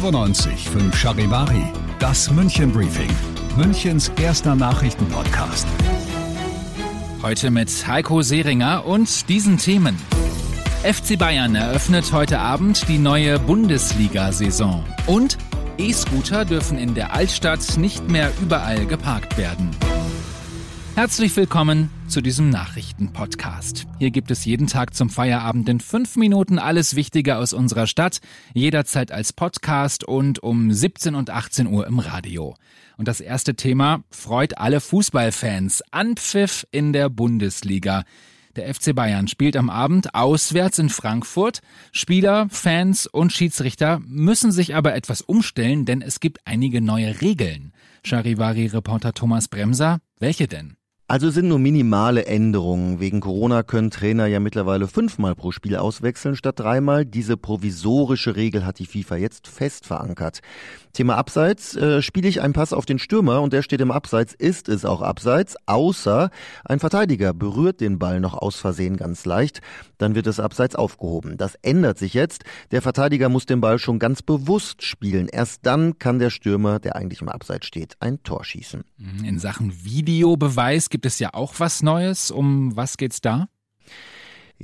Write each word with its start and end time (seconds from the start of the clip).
95 0.00 0.70
5 0.70 0.96
Charivari, 0.96 1.70
das 1.98 2.30
München 2.30 2.72
Briefing, 2.72 3.10
Münchens 3.58 4.10
erster 4.18 4.54
Nachrichtenpodcast. 4.54 5.66
Heute 7.20 7.50
mit 7.50 7.86
Heiko 7.86 8.22
Seringer 8.22 8.86
und 8.86 9.28
diesen 9.28 9.58
Themen. 9.58 9.98
FC 10.82 11.18
Bayern 11.18 11.54
eröffnet 11.54 12.10
heute 12.10 12.38
Abend 12.38 12.88
die 12.88 12.96
neue 12.96 13.38
Bundesliga-Saison. 13.38 14.82
Und 15.06 15.36
E-Scooter 15.76 16.46
dürfen 16.46 16.78
in 16.78 16.94
der 16.94 17.12
Altstadt 17.12 17.76
nicht 17.76 18.10
mehr 18.10 18.32
überall 18.40 18.86
geparkt 18.86 19.36
werden. 19.36 19.70
Herzlich 20.94 21.34
willkommen 21.36 21.88
zu 22.06 22.20
diesem 22.20 22.50
Nachrichtenpodcast. 22.50 23.86
Hier 23.98 24.10
gibt 24.10 24.30
es 24.30 24.44
jeden 24.44 24.66
Tag 24.66 24.94
zum 24.94 25.08
Feierabend 25.08 25.66
in 25.70 25.80
fünf 25.80 26.16
Minuten 26.16 26.58
alles 26.58 26.96
Wichtige 26.96 27.38
aus 27.38 27.54
unserer 27.54 27.86
Stadt, 27.86 28.20
jederzeit 28.52 29.10
als 29.10 29.32
Podcast 29.32 30.04
und 30.04 30.42
um 30.42 30.70
17 30.70 31.14
und 31.14 31.30
18 31.30 31.66
Uhr 31.66 31.86
im 31.86 31.98
Radio. 31.98 32.56
Und 32.98 33.08
das 33.08 33.20
erste 33.20 33.54
Thema 33.54 34.04
freut 34.10 34.58
alle 34.58 34.80
Fußballfans. 34.80 35.82
Anpfiff 35.92 36.66
in 36.72 36.92
der 36.92 37.08
Bundesliga. 37.08 38.04
Der 38.56 38.72
FC 38.72 38.94
Bayern 38.94 39.28
spielt 39.28 39.56
am 39.56 39.70
Abend 39.70 40.14
auswärts 40.14 40.78
in 40.78 40.90
Frankfurt. 40.90 41.60
Spieler, 41.92 42.48
Fans 42.50 43.06
und 43.06 43.32
Schiedsrichter 43.32 44.02
müssen 44.06 44.52
sich 44.52 44.74
aber 44.74 44.94
etwas 44.94 45.22
umstellen, 45.22 45.86
denn 45.86 46.02
es 46.02 46.20
gibt 46.20 46.46
einige 46.46 46.82
neue 46.82 47.22
Regeln. 47.22 47.72
Charivari-Reporter 48.04 49.14
Thomas 49.14 49.48
Bremser, 49.48 50.00
welche 50.18 50.48
denn? 50.48 50.76
Also 51.12 51.28
sind 51.28 51.48
nur 51.48 51.58
minimale 51.58 52.24
Änderungen. 52.24 52.98
Wegen 52.98 53.20
Corona 53.20 53.62
können 53.62 53.90
Trainer 53.90 54.24
ja 54.24 54.40
mittlerweile 54.40 54.88
fünfmal 54.88 55.34
pro 55.34 55.52
Spiel 55.52 55.76
auswechseln 55.76 56.36
statt 56.36 56.58
dreimal. 56.58 57.04
Diese 57.04 57.36
provisorische 57.36 58.34
Regel 58.34 58.64
hat 58.64 58.78
die 58.78 58.86
FIFA 58.86 59.16
jetzt 59.16 59.46
fest 59.46 59.84
verankert. 59.84 60.40
Thema 60.94 61.16
Abseits. 61.16 61.76
Äh, 61.76 62.00
Spiele 62.00 62.28
ich 62.28 62.40
einen 62.40 62.54
Pass 62.54 62.72
auf 62.72 62.86
den 62.86 62.98
Stürmer 62.98 63.42
und 63.42 63.52
der 63.52 63.60
steht 63.60 63.82
im 63.82 63.90
Abseits, 63.90 64.32
ist 64.32 64.70
es 64.70 64.86
auch 64.86 65.02
Abseits, 65.02 65.56
außer 65.66 66.30
ein 66.64 66.80
Verteidiger 66.80 67.34
berührt 67.34 67.82
den 67.82 67.98
Ball 67.98 68.18
noch 68.18 68.32
aus 68.32 68.56
Versehen 68.56 68.96
ganz 68.96 69.26
leicht, 69.26 69.60
dann 69.98 70.14
wird 70.14 70.26
es 70.26 70.40
Abseits 70.40 70.76
aufgehoben. 70.76 71.36
Das 71.36 71.56
ändert 71.56 71.98
sich 71.98 72.14
jetzt. 72.14 72.44
Der 72.70 72.80
Verteidiger 72.80 73.28
muss 73.28 73.44
den 73.44 73.60
Ball 73.60 73.78
schon 73.78 73.98
ganz 73.98 74.22
bewusst 74.22 74.82
spielen. 74.82 75.28
Erst 75.28 75.66
dann 75.66 75.98
kann 75.98 76.18
der 76.18 76.30
Stürmer, 76.30 76.78
der 76.78 76.96
eigentlich 76.96 77.20
im 77.20 77.28
Abseits 77.28 77.66
steht, 77.66 77.96
ein 78.00 78.22
Tor 78.22 78.44
schießen. 78.44 78.84
In 79.24 79.38
Sachen 79.38 79.84
Videobeweis 79.84 80.88
gibt 80.88 81.01
es 81.06 81.18
ja 81.18 81.30
auch 81.34 81.54
was 81.58 81.82
Neues. 81.82 82.30
Um 82.30 82.76
was 82.76 82.96
geht's 82.96 83.20
da? 83.20 83.48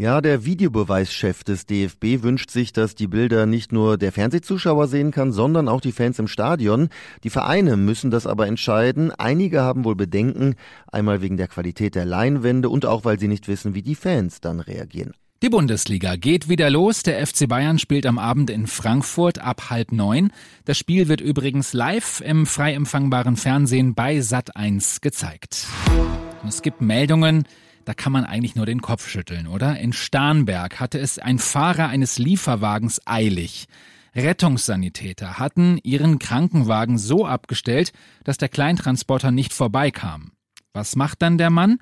Ja, 0.01 0.21
der 0.21 0.45
Videobeweischef 0.45 1.43
des 1.43 1.67
DFB 1.67 2.23
wünscht 2.23 2.51
sich, 2.51 2.73
dass 2.73 2.95
die 2.95 3.09
Bilder 3.09 3.47
nicht 3.47 3.73
nur 3.73 3.99
der 3.99 4.13
Fernsehzuschauer 4.13 4.87
sehen 4.87 5.11
kann, 5.11 5.33
sondern 5.33 5.67
auch 5.67 5.81
die 5.81 5.91
Fans 5.91 6.21
im 6.21 6.29
Stadion. 6.29 6.89
Die 7.25 7.31
Vereine 7.31 7.77
müssen 7.77 8.13
das 8.13 8.25
aber 8.25 8.47
entscheiden. 8.47 9.11
Einige 9.11 9.63
haben 9.63 9.85
wohl 9.85 9.97
Bedenken, 9.97 10.55
einmal 10.93 11.21
wegen 11.21 11.37
der 11.37 11.49
Qualität 11.49 11.97
der 11.97 12.05
Leinwände 12.05 12.69
und 12.69 12.87
auch 12.87 13.05
weil 13.05 13.19
sie 13.19 13.27
nicht 13.27 13.49
wissen, 13.49 13.75
wie 13.75 13.83
die 13.83 13.97
Fans 13.97 14.41
dann 14.41 14.61
reagieren. 14.61 15.15
Die 15.43 15.49
Bundesliga 15.49 16.15
geht 16.15 16.49
wieder 16.49 16.71
los. 16.71 17.03
Der 17.03 17.25
FC 17.27 17.49
Bayern 17.49 17.81
spielt 17.81 18.07
am 18.07 18.21
Abend 18.21 18.51
in 18.51 18.69
Frankfurt 18.69 19.41
ab 19.41 19.71
halb 19.71 19.91
neun. 19.91 20.31
Das 20.65 20.79
Spiel 20.79 21.09
wird 21.09 21.21
übrigens 21.21 21.73
live 21.73 22.21
im 22.21 22.47
frei 22.47 22.75
empfangbaren 22.75 23.37
Fernsehen 23.37 23.97
bei 23.97 24.19
Sat1 24.19 25.01
gezeigt. 25.01 25.67
Es 26.47 26.63
gibt 26.63 26.81
Meldungen, 26.81 27.45
da 27.85 27.95
kann 27.95 28.13
man 28.13 28.25
eigentlich 28.25 28.55
nur 28.55 28.67
den 28.67 28.83
Kopf 28.83 29.09
schütteln, 29.09 29.47
oder? 29.47 29.79
In 29.79 29.93
Starnberg 29.93 30.79
hatte 30.79 30.99
es 30.99 31.19
ein 31.19 31.39
Fahrer 31.39 31.89
eines 31.89 32.19
Lieferwagens 32.19 33.01
eilig. 33.07 33.67
Rettungssanitäter 34.15 35.39
hatten 35.39 35.79
ihren 35.83 36.19
Krankenwagen 36.19 36.99
so 36.99 37.27
abgestellt, 37.27 37.93
dass 38.25 38.37
der 38.37 38.49
Kleintransporter 38.49 39.31
nicht 39.31 39.53
vorbeikam. 39.53 40.33
Was 40.73 40.97
macht 40.97 41.23
dann 41.23 41.39
der 41.39 41.51
Mann? 41.51 41.79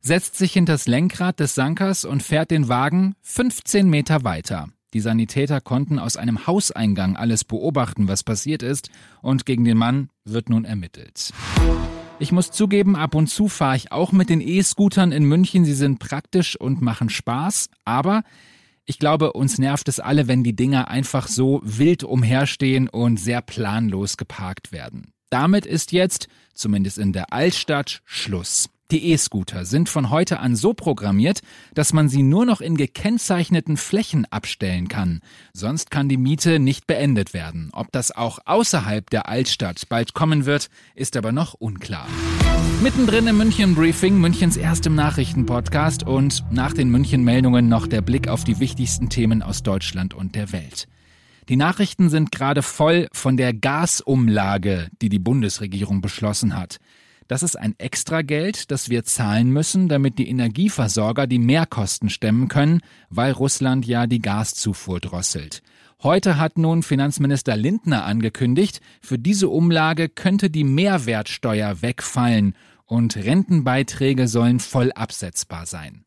Setzt 0.00 0.36
sich 0.36 0.54
hinters 0.54 0.86
Lenkrad 0.86 1.40
des 1.40 1.54
Sankers 1.54 2.04
und 2.04 2.22
fährt 2.22 2.50
den 2.50 2.68
Wagen 2.68 3.14
15 3.22 3.88
Meter 3.88 4.24
weiter. 4.24 4.68
Die 4.92 5.00
Sanitäter 5.00 5.60
konnten 5.60 5.98
aus 5.98 6.16
einem 6.16 6.46
Hauseingang 6.46 7.16
alles 7.16 7.44
beobachten, 7.44 8.08
was 8.08 8.24
passiert 8.24 8.62
ist, 8.62 8.90
und 9.22 9.46
gegen 9.46 9.64
den 9.64 9.76
Mann 9.76 10.08
wird 10.24 10.48
nun 10.48 10.64
ermittelt. 10.64 11.32
Ich 12.20 12.32
muss 12.32 12.50
zugeben, 12.50 12.96
ab 12.96 13.14
und 13.14 13.28
zu 13.28 13.48
fahre 13.48 13.76
ich 13.76 13.92
auch 13.92 14.12
mit 14.12 14.28
den 14.28 14.42
E-Scootern 14.42 15.10
in 15.10 15.24
München. 15.24 15.64
Sie 15.64 15.72
sind 15.72 15.98
praktisch 16.00 16.54
und 16.54 16.82
machen 16.82 17.08
Spaß, 17.08 17.70
aber 17.86 18.24
ich 18.84 18.98
glaube, 18.98 19.32
uns 19.32 19.56
nervt 19.56 19.88
es 19.88 20.00
alle, 20.00 20.28
wenn 20.28 20.44
die 20.44 20.54
Dinger 20.54 20.88
einfach 20.88 21.28
so 21.28 21.62
wild 21.64 22.04
umherstehen 22.04 22.90
und 22.90 23.18
sehr 23.18 23.40
planlos 23.40 24.18
geparkt 24.18 24.70
werden. 24.70 25.14
Damit 25.30 25.64
ist 25.64 25.92
jetzt, 25.92 26.28
zumindest 26.52 26.98
in 26.98 27.14
der 27.14 27.32
Altstadt, 27.32 28.02
Schluss. 28.04 28.68
Die 28.90 29.12
E-Scooter 29.12 29.64
sind 29.64 29.88
von 29.88 30.10
heute 30.10 30.40
an 30.40 30.56
so 30.56 30.74
programmiert, 30.74 31.42
dass 31.74 31.92
man 31.92 32.08
sie 32.08 32.24
nur 32.24 32.44
noch 32.44 32.60
in 32.60 32.76
gekennzeichneten 32.76 33.76
Flächen 33.76 34.26
abstellen 34.32 34.88
kann. 34.88 35.20
Sonst 35.52 35.92
kann 35.92 36.08
die 36.08 36.16
Miete 36.16 36.58
nicht 36.58 36.88
beendet 36.88 37.32
werden. 37.32 37.70
Ob 37.72 37.92
das 37.92 38.10
auch 38.10 38.40
außerhalb 38.46 39.08
der 39.08 39.28
Altstadt 39.28 39.88
bald 39.88 40.12
kommen 40.12 40.44
wird, 40.44 40.70
ist 40.96 41.16
aber 41.16 41.30
noch 41.30 41.54
unklar. 41.54 42.08
Mittendrin 42.82 43.28
im 43.28 43.36
München 43.36 43.76
Briefing, 43.76 44.18
Münchens 44.18 44.56
erstem 44.56 44.96
Nachrichtenpodcast 44.96 46.02
und 46.02 46.42
nach 46.50 46.72
den 46.72 46.90
München 46.90 47.22
Meldungen 47.22 47.68
noch 47.68 47.86
der 47.86 48.02
Blick 48.02 48.26
auf 48.26 48.42
die 48.42 48.58
wichtigsten 48.58 49.08
Themen 49.08 49.42
aus 49.42 49.62
Deutschland 49.62 50.14
und 50.14 50.34
der 50.34 50.50
Welt. 50.50 50.88
Die 51.48 51.56
Nachrichten 51.56 52.08
sind 52.10 52.32
gerade 52.32 52.62
voll 52.62 53.06
von 53.12 53.36
der 53.36 53.54
Gasumlage, 53.54 54.88
die 55.00 55.10
die 55.10 55.18
Bundesregierung 55.20 56.00
beschlossen 56.00 56.56
hat. 56.56 56.78
Das 57.30 57.44
ist 57.44 57.54
ein 57.54 57.78
Extrageld, 57.78 58.72
das 58.72 58.88
wir 58.88 59.04
zahlen 59.04 59.52
müssen, 59.52 59.88
damit 59.88 60.18
die 60.18 60.28
Energieversorger 60.28 61.28
die 61.28 61.38
Mehrkosten 61.38 62.10
stemmen 62.10 62.48
können, 62.48 62.80
weil 63.08 63.30
Russland 63.30 63.86
ja 63.86 64.08
die 64.08 64.18
Gaszufuhr 64.18 64.98
drosselt. 64.98 65.62
Heute 66.02 66.38
hat 66.38 66.58
nun 66.58 66.82
Finanzminister 66.82 67.56
Lindner 67.56 68.04
angekündigt, 68.04 68.80
für 69.00 69.16
diese 69.16 69.48
Umlage 69.48 70.08
könnte 70.08 70.50
die 70.50 70.64
Mehrwertsteuer 70.64 71.82
wegfallen 71.82 72.56
und 72.84 73.14
Rentenbeiträge 73.14 74.26
sollen 74.26 74.58
voll 74.58 74.90
absetzbar 74.90 75.66
sein. 75.66 76.02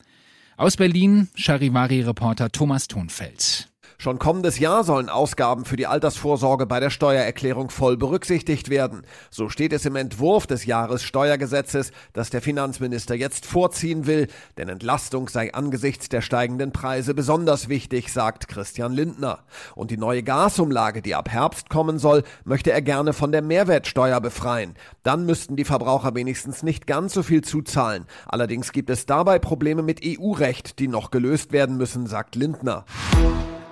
Aus 0.58 0.76
Berlin, 0.76 1.30
Charivari-Reporter 1.36 2.52
Thomas 2.52 2.90
Thonfeld. 2.90 3.70
Schon 3.98 4.20
kommendes 4.20 4.60
Jahr 4.60 4.84
sollen 4.84 5.10
Ausgaben 5.10 5.66
für 5.66 5.76
die 5.76 5.88
Altersvorsorge 5.88 6.66
bei 6.66 6.80
der 6.80 6.90
Steuererklärung 6.90 7.70
voll 7.70 7.98
berücksichtigt 7.98 8.70
werden. 8.70 9.04
So 9.30 9.50
steht 9.50 9.74
es 9.74 9.86
im 9.86 9.96
Entwurf 9.96 10.48
des 10.48 10.66
Jahressteuergesetzes, 10.66 11.92
das 12.14 12.30
der 12.30 12.42
Finanzminister 12.42 13.16
jetzt 13.16 13.46
vorziehen 13.46 14.06
will, 14.06 14.28
denn 14.58 14.70
Entlastung 14.70 15.30
sei 15.30 15.54
angesichts 15.54 16.10
der 16.10 16.22
steigenden 16.22 16.72
Preise 16.72 17.14
besonders 17.14 17.70
wichtig, 17.70 18.12
sagt 18.12 18.48
Christian 18.48 18.94
Lindner. 18.94 19.40
Und 19.76 19.92
die 19.92 19.98
neue 19.98 20.24
Gasumlage, 20.24 21.02
die 21.02 21.16
ab 21.16 21.30
Herbst 21.30 21.70
kommen 21.70 22.00
soll, 22.00 22.24
möchte 22.44 22.72
er 22.72 22.82
gerne 22.82 23.14
von 23.14 23.32
der 23.32 23.42
Mehrwertsteuer 23.42 24.20
befreien. 24.20 24.76
Dann 25.04 25.26
müssten 25.26 25.56
die 25.56 25.66
Verbraucher 25.66 26.16
wenigstens 26.16 26.64
nicht 26.64 26.88
ganz 26.88 27.14
so 27.14 27.24
viel 27.24 27.44
zuzahlen. 27.44 28.06
Allerdings 28.26 28.72
gibt 28.72 28.90
es 28.90 29.06
dabei 29.06 29.40
Probleme 29.40 29.84
mit 29.84 30.02
EU-Recht, 30.04 30.80
die 30.80 30.88
noch 30.88 31.12
gelöst 31.12 31.52
werden 31.52 31.78
müssen, 31.78 32.08
sagt 32.08 32.36
Lindner. 32.36 32.86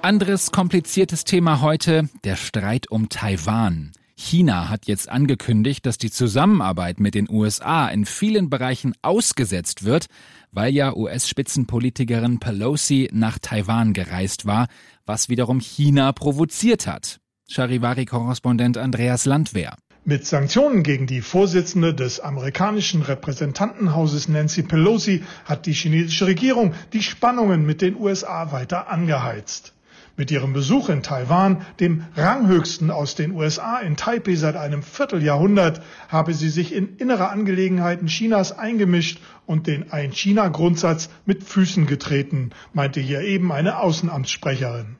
Anderes 0.03 0.49
kompliziertes 0.49 1.25
Thema 1.25 1.61
heute, 1.61 2.09
der 2.23 2.35
Streit 2.35 2.89
um 2.89 3.09
Taiwan. 3.09 3.91
China 4.15 4.67
hat 4.67 4.87
jetzt 4.87 5.07
angekündigt, 5.07 5.85
dass 5.85 5.99
die 5.99 6.09
Zusammenarbeit 6.09 6.99
mit 6.99 7.13
den 7.13 7.29
USA 7.29 7.87
in 7.87 8.05
vielen 8.05 8.49
Bereichen 8.49 8.95
ausgesetzt 9.03 9.85
wird, 9.85 10.07
weil 10.51 10.73
ja 10.73 10.95
US-Spitzenpolitikerin 10.95 12.39
Pelosi 12.39 13.09
nach 13.13 13.37
Taiwan 13.37 13.93
gereist 13.93 14.47
war, 14.47 14.69
was 15.05 15.29
wiederum 15.29 15.59
China 15.59 16.11
provoziert 16.13 16.87
hat. 16.87 17.19
Charivari-Korrespondent 17.51 18.79
Andreas 18.79 19.25
Landwehr. 19.25 19.75
Mit 20.03 20.25
Sanktionen 20.25 20.81
gegen 20.81 21.05
die 21.05 21.21
Vorsitzende 21.21 21.93
des 21.93 22.19
amerikanischen 22.19 23.03
Repräsentantenhauses 23.03 24.29
Nancy 24.29 24.63
Pelosi 24.63 25.23
hat 25.45 25.67
die 25.67 25.73
chinesische 25.73 26.25
Regierung 26.25 26.73
die 26.91 27.03
Spannungen 27.03 27.67
mit 27.67 27.83
den 27.83 27.95
USA 27.95 28.51
weiter 28.51 28.89
angeheizt. 28.89 29.75
Mit 30.21 30.29
ihrem 30.29 30.53
Besuch 30.53 30.89
in 30.89 31.01
Taiwan, 31.01 31.65
dem 31.79 32.05
ranghöchsten 32.15 32.91
aus 32.91 33.15
den 33.15 33.31
USA 33.31 33.79
in 33.79 33.95
Taipei 33.95 34.35
seit 34.35 34.55
einem 34.55 34.83
Vierteljahrhundert, 34.83 35.81
habe 36.09 36.35
sie 36.35 36.49
sich 36.49 36.75
in 36.75 36.95
innere 36.97 37.29
Angelegenheiten 37.29 38.05
Chinas 38.05 38.51
eingemischt 38.51 39.19
und 39.47 39.65
den 39.65 39.91
Ein-China-Grundsatz 39.91 41.09
mit 41.25 41.43
Füßen 41.43 41.87
getreten, 41.87 42.51
meinte 42.71 42.99
hier 42.99 43.21
eben 43.21 43.51
eine 43.51 43.79
Außenamtssprecherin. 43.79 44.97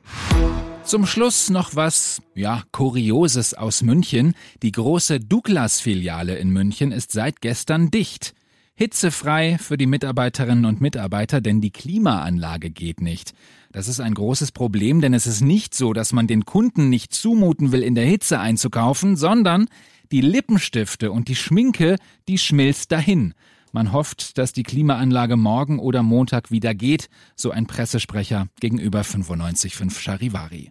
Zum 0.82 1.06
Schluss 1.06 1.50
noch 1.50 1.76
was, 1.76 2.20
ja, 2.34 2.64
Kurioses 2.72 3.54
aus 3.54 3.84
München. 3.84 4.34
Die 4.64 4.72
große 4.72 5.20
Douglas-Filiale 5.20 6.34
in 6.34 6.50
München 6.50 6.90
ist 6.90 7.12
seit 7.12 7.40
gestern 7.40 7.92
dicht. 7.92 8.34
Hitzefrei 8.74 9.58
für 9.58 9.76
die 9.76 9.86
Mitarbeiterinnen 9.86 10.64
und 10.64 10.80
Mitarbeiter, 10.80 11.40
denn 11.40 11.60
die 11.60 11.70
Klimaanlage 11.70 12.70
geht 12.70 13.00
nicht. 13.00 13.32
Das 13.70 13.86
ist 13.86 14.00
ein 14.00 14.14
großes 14.14 14.52
Problem, 14.52 15.00
denn 15.00 15.14
es 15.14 15.26
ist 15.26 15.42
nicht 15.42 15.74
so, 15.74 15.92
dass 15.92 16.12
man 16.12 16.26
den 16.26 16.44
Kunden 16.44 16.88
nicht 16.88 17.12
zumuten 17.12 17.72
will, 17.72 17.82
in 17.82 17.94
der 17.94 18.06
Hitze 18.06 18.40
einzukaufen, 18.40 19.16
sondern 19.16 19.66
die 20.10 20.20
Lippenstifte 20.20 21.12
und 21.12 21.28
die 21.28 21.36
Schminke, 21.36 21.96
die 22.28 22.38
schmilzt 22.38 22.92
dahin. 22.92 23.34
Man 23.72 23.92
hofft, 23.92 24.36
dass 24.36 24.52
die 24.52 24.62
Klimaanlage 24.62 25.36
morgen 25.36 25.78
oder 25.78 26.02
Montag 26.02 26.50
wieder 26.50 26.74
geht, 26.74 27.08
so 27.36 27.50
ein 27.50 27.66
Pressesprecher 27.66 28.48
gegenüber 28.60 29.00
95.5 29.00 29.98
Charivari. 29.98 30.70